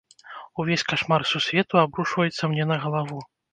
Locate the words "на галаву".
2.75-3.25